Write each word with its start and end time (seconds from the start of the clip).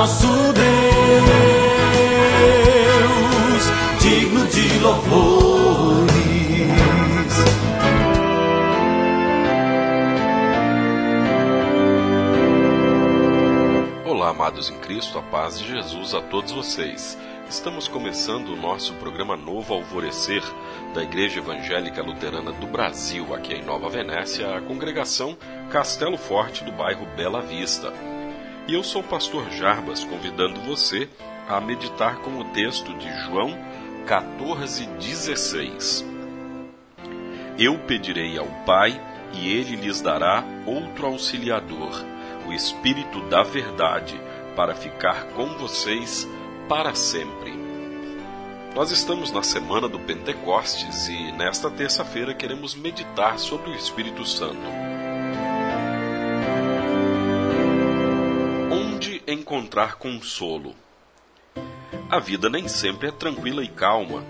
nosso 0.00 0.26
Deus, 0.26 0.64
digno 4.00 4.46
de 4.46 4.78
louvores. 4.78 6.10
Olá, 14.06 14.30
amados 14.30 14.70
em 14.70 14.78
Cristo, 14.78 15.18
a 15.18 15.22
paz 15.22 15.58
de 15.58 15.68
Jesus 15.68 16.14
a 16.14 16.22
todos 16.22 16.50
vocês. 16.50 17.18
Estamos 17.50 17.86
começando 17.86 18.54
o 18.54 18.56
nosso 18.56 18.94
programa 18.94 19.36
Novo 19.36 19.74
Alvorecer 19.74 20.42
da 20.94 21.02
Igreja 21.02 21.40
Evangélica 21.40 22.02
Luterana 22.02 22.52
do 22.52 22.66
Brasil, 22.66 23.34
aqui 23.34 23.52
em 23.52 23.62
Nova 23.62 23.90
Venécia, 23.90 24.56
a 24.56 24.62
congregação 24.62 25.36
Castelo 25.70 26.16
Forte 26.16 26.64
do 26.64 26.72
bairro 26.72 27.04
Bela 27.14 27.42
Vista. 27.42 27.92
E 28.66 28.74
eu 28.74 28.82
sou 28.84 29.02
o 29.02 29.04
pastor 29.04 29.50
Jarbas, 29.50 30.04
convidando 30.04 30.60
você 30.60 31.08
a 31.48 31.60
meditar 31.60 32.16
com 32.18 32.38
o 32.38 32.44
texto 32.44 32.94
de 32.94 33.08
João 33.24 33.56
14:16. 34.06 36.04
Eu 37.58 37.78
pedirei 37.80 38.38
ao 38.38 38.46
Pai, 38.64 39.00
e 39.32 39.52
ele 39.52 39.76
lhes 39.76 40.00
dará 40.00 40.44
outro 40.66 41.06
auxiliador, 41.06 42.04
o 42.46 42.52
Espírito 42.52 43.20
da 43.28 43.42
Verdade, 43.42 44.20
para 44.56 44.74
ficar 44.74 45.26
com 45.28 45.46
vocês 45.58 46.28
para 46.68 46.94
sempre. 46.94 47.52
Nós 48.74 48.92
estamos 48.92 49.32
na 49.32 49.42
semana 49.42 49.88
do 49.88 49.98
Pentecostes 49.98 51.08
e 51.08 51.32
nesta 51.32 51.70
terça-feira 51.70 52.32
queremos 52.32 52.74
meditar 52.74 53.38
sobre 53.38 53.70
o 53.70 53.74
Espírito 53.74 54.24
Santo. 54.24 54.99
Encontrar 59.50 59.96
consolo? 59.96 60.76
A 62.08 62.20
vida 62.20 62.48
nem 62.48 62.68
sempre 62.68 63.08
é 63.08 63.10
tranquila 63.10 63.64
e 63.64 63.68
calma. 63.68 64.24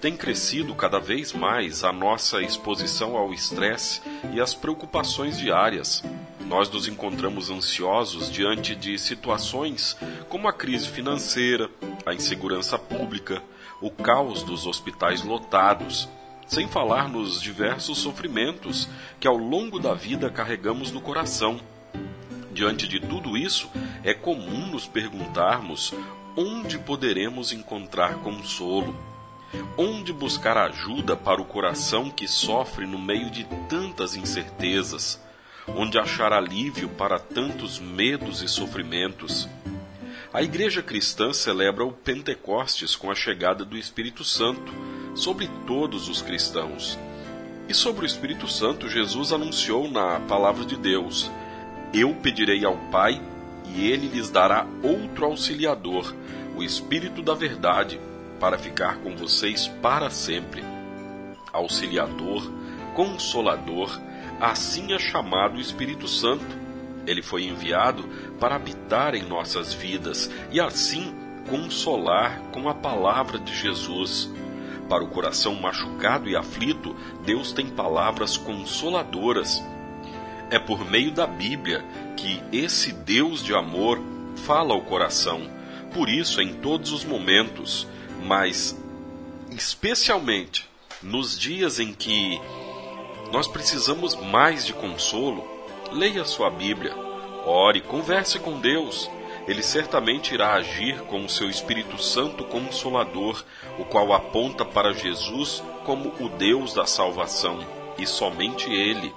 Tem 0.00 0.16
crescido 0.16 0.74
cada 0.74 0.98
vez 0.98 1.32
mais 1.32 1.84
a 1.84 1.92
nossa 1.92 2.42
exposição 2.42 3.16
ao 3.16 3.32
estresse 3.32 4.02
e 4.34 4.40
às 4.40 4.54
preocupações 4.54 5.38
diárias. 5.38 6.02
Nós 6.40 6.68
nos 6.68 6.88
encontramos 6.88 7.50
ansiosos 7.50 8.28
diante 8.28 8.74
de 8.74 8.98
situações 8.98 9.96
como 10.28 10.48
a 10.48 10.52
crise 10.52 10.88
financeira, 10.88 11.70
a 12.04 12.12
insegurança 12.12 12.76
pública, 12.76 13.40
o 13.80 13.92
caos 13.92 14.42
dos 14.42 14.66
hospitais 14.66 15.22
lotados, 15.22 16.08
sem 16.48 16.66
falar 16.66 17.08
nos 17.08 17.40
diversos 17.40 17.98
sofrimentos 17.98 18.88
que 19.20 19.28
ao 19.28 19.36
longo 19.36 19.78
da 19.78 19.94
vida 19.94 20.28
carregamos 20.28 20.90
no 20.90 21.00
coração. 21.00 21.60
Diante 22.58 22.88
de 22.88 22.98
tudo 22.98 23.36
isso, 23.36 23.70
é 24.02 24.12
comum 24.12 24.66
nos 24.66 24.84
perguntarmos 24.84 25.94
onde 26.36 26.76
poderemos 26.76 27.52
encontrar 27.52 28.16
consolo, 28.16 28.96
onde 29.76 30.12
buscar 30.12 30.58
ajuda 30.58 31.14
para 31.14 31.40
o 31.40 31.44
coração 31.44 32.10
que 32.10 32.26
sofre 32.26 32.84
no 32.84 32.98
meio 32.98 33.30
de 33.30 33.44
tantas 33.68 34.16
incertezas 34.16 35.22
onde 35.68 36.00
achar 36.00 36.32
alívio 36.32 36.88
para 36.88 37.20
tantos 37.20 37.78
medos 37.78 38.42
e 38.42 38.48
sofrimentos. 38.48 39.48
A 40.34 40.42
Igreja 40.42 40.82
Cristã 40.82 41.32
celebra 41.32 41.84
o 41.84 41.92
Pentecostes 41.92 42.96
com 42.96 43.08
a 43.08 43.14
chegada 43.14 43.64
do 43.64 43.78
Espírito 43.78 44.24
Santo 44.24 44.72
sobre 45.14 45.48
todos 45.64 46.08
os 46.08 46.20
cristãos. 46.20 46.98
E 47.68 47.74
sobre 47.74 48.04
o 48.04 48.06
Espírito 48.06 48.48
Santo, 48.48 48.88
Jesus 48.88 49.32
anunciou 49.32 49.88
na 49.88 50.18
palavra 50.18 50.64
de 50.64 50.76
Deus: 50.76 51.30
Eu 51.92 52.14
pedirei 52.14 52.64
ao 52.64 52.76
Pai, 52.90 53.20
e 53.66 53.86
ele 53.86 54.08
lhes 54.08 54.30
dará 54.30 54.66
outro 54.82 55.26
auxiliador, 55.26 56.14
o 56.56 56.62
Espírito 56.62 57.22
da 57.22 57.34
Verdade, 57.34 58.00
para 58.40 58.58
ficar 58.58 58.98
com 58.98 59.16
vocês 59.16 59.68
para 59.82 60.10
sempre. 60.10 60.64
Auxiliador, 61.52 62.50
consolador, 62.94 63.98
Assim 64.40 64.92
é 64.92 64.98
chamado 65.00 65.56
o 65.56 65.60
Espírito 65.60 66.06
Santo. 66.06 66.46
Ele 67.06 67.22
foi 67.22 67.44
enviado 67.44 68.08
para 68.38 68.54
habitar 68.54 69.14
em 69.14 69.22
nossas 69.22 69.72
vidas 69.72 70.30
e 70.52 70.60
assim 70.60 71.12
consolar 71.48 72.40
com 72.52 72.68
a 72.68 72.74
palavra 72.74 73.38
de 73.38 73.52
Jesus. 73.52 74.30
Para 74.88 75.02
o 75.02 75.08
coração 75.08 75.54
machucado 75.56 76.28
e 76.28 76.36
aflito, 76.36 76.94
Deus 77.24 77.50
tem 77.52 77.66
palavras 77.66 78.36
consoladoras. 78.36 79.60
É 80.50 80.58
por 80.58 80.84
meio 80.84 81.10
da 81.10 81.26
Bíblia 81.26 81.84
que 82.16 82.42
esse 82.52 82.92
Deus 82.92 83.42
de 83.42 83.54
amor 83.54 84.00
fala 84.46 84.72
ao 84.72 84.80
coração. 84.82 85.42
Por 85.92 86.08
isso, 86.08 86.40
em 86.40 86.54
todos 86.54 86.92
os 86.92 87.04
momentos, 87.04 87.86
mas 88.24 88.78
especialmente 89.50 90.68
nos 91.02 91.38
dias 91.38 91.78
em 91.78 91.92
que 91.92 92.40
nós 93.30 93.46
precisamos 93.46 94.14
mais 94.14 94.64
de 94.64 94.72
consolo. 94.72 95.46
Leia 95.92 96.24
sua 96.24 96.50
Bíblia, 96.50 96.94
ore, 97.44 97.80
converse 97.80 98.38
com 98.38 98.58
Deus. 98.58 99.10
Ele 99.46 99.62
certamente 99.62 100.34
irá 100.34 100.54
agir 100.54 101.00
com 101.02 101.24
o 101.24 101.28
seu 101.28 101.48
Espírito 101.48 102.00
Santo 102.02 102.44
Consolador, 102.44 103.42
o 103.78 103.84
qual 103.84 104.12
aponta 104.12 104.64
para 104.64 104.92
Jesus 104.92 105.62
como 105.84 106.12
o 106.20 106.28
Deus 106.28 106.74
da 106.74 106.84
salvação, 106.84 107.58
e 107.98 108.06
somente 108.06 108.70
Ele. 108.70 109.12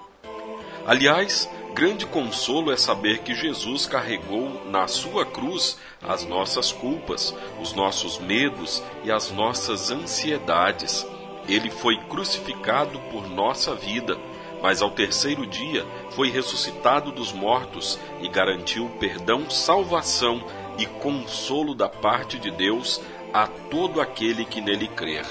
Aliás, 0.86 1.50
grande 1.74 2.06
consolo 2.06 2.72
é 2.72 2.78
saber 2.78 3.20
que 3.20 3.36
Jesus 3.36 3.86
carregou 3.86 4.66
na 4.66 4.88
sua 4.88 5.26
cruz 5.26 5.78
as 6.02 6.26
nossas 6.26 6.72
culpas, 6.72 7.34
os 7.62 7.74
nossos 7.74 8.20
medos 8.20 8.84
e 9.04 9.12
as 9.12 9.32
nossas 9.32 9.92
ansiedades 9.92 11.06
ele 11.48 11.70
foi 11.70 11.98
crucificado 11.98 13.00
por 13.12 13.28
nossa 13.30 13.76
vida, 13.76 14.18
mas 14.62 14.82
ao 14.82 14.92
terceiro 14.92 15.46
dia 15.46 15.86
foi 16.12 16.30
ressuscitado 16.30 17.12
dos 17.12 17.32
mortos 17.32 18.00
e 18.22 18.28
garantiu 18.28 18.90
perdão, 19.00 19.50
salvação 19.50 20.44
e 20.78 20.86
consolo 20.86 21.74
da 21.74 21.90
parte 21.90 22.38
de 22.38 22.52
Deus 22.52 23.02
a 23.34 23.48
todo 23.48 24.00
aquele 24.00 24.46
que 24.46 24.62
nele 24.62 24.88
crer. 24.88 25.26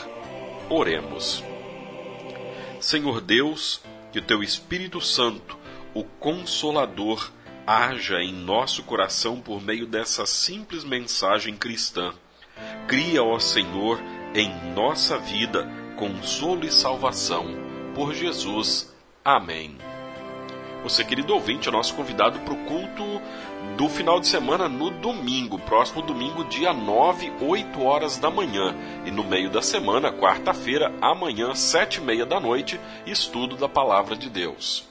Oremos. 0.68 1.44
Senhor 2.80 3.20
Deus, 3.20 3.80
que 4.12 4.18
o 4.18 4.22
teu 4.22 4.42
Espírito 4.42 5.00
Santo, 5.00 5.58
o 5.94 6.04
Consolador, 6.04 7.30
haja 7.66 8.20
em 8.20 8.32
nosso 8.32 8.82
coração 8.82 9.40
por 9.40 9.62
meio 9.62 9.86
dessa 9.86 10.26
simples 10.26 10.84
mensagem 10.84 11.56
cristã. 11.56 12.12
Cria, 12.88 13.22
ó 13.22 13.38
Senhor, 13.38 14.00
em 14.34 14.52
nossa 14.74 15.18
vida 15.18 15.68
consolo 15.96 16.64
e 16.64 16.72
salvação. 16.72 17.46
Por 17.94 18.14
Jesus. 18.14 18.94
Amém. 19.24 19.89
Você, 20.82 21.04
querido 21.04 21.34
ouvinte, 21.34 21.68
é 21.68 21.72
nosso 21.72 21.94
convidado 21.94 22.38
para 22.40 22.54
o 22.54 22.64
culto 22.64 23.02
do 23.76 23.88
final 23.88 24.18
de 24.18 24.26
semana 24.26 24.68
no 24.68 24.90
domingo, 24.90 25.58
próximo 25.58 26.02
domingo, 26.02 26.44
dia 26.44 26.72
9, 26.72 27.32
8 27.40 27.82
horas 27.82 28.16
da 28.16 28.30
manhã. 28.30 28.74
E 29.04 29.10
no 29.10 29.24
meio 29.24 29.50
da 29.50 29.60
semana, 29.60 30.12
quarta-feira, 30.12 30.92
amanhã, 31.00 31.54
sete 31.54 31.96
e 31.96 32.00
meia 32.00 32.24
da 32.24 32.40
noite, 32.40 32.80
estudo 33.06 33.56
da 33.56 33.68
Palavra 33.68 34.16
de 34.16 34.30
Deus. 34.30 34.88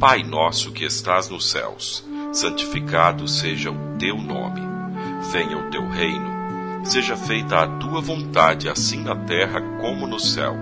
Pai 0.00 0.22
nosso 0.22 0.72
que 0.72 0.84
estás 0.84 1.28
nos 1.28 1.50
céus, 1.50 2.04
santificado 2.32 3.26
seja 3.26 3.70
o 3.70 3.98
teu 3.98 4.16
nome. 4.16 4.60
Venha 5.30 5.58
o 5.58 5.70
teu 5.70 5.86
reino 5.88 6.38
Seja 6.84 7.18
feita 7.18 7.58
a 7.58 7.66
tua 7.66 8.00
vontade, 8.00 8.66
assim 8.66 9.02
na 9.02 9.14
terra 9.14 9.60
como 9.78 10.06
no 10.06 10.18
céu. 10.18 10.56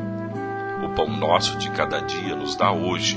O 0.85 0.89
pão 0.89 1.09
nosso 1.09 1.57
de 1.57 1.71
cada 1.71 2.01
dia 2.01 2.35
nos 2.35 2.57
dá 2.57 2.73
hoje, 2.73 3.17